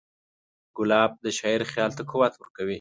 ګلاب 0.77 1.11
د 1.23 1.27
شاعر 1.37 1.61
خیال 1.71 1.91
ته 1.97 2.03
قوت 2.11 2.33
ورکوي. 2.37 2.69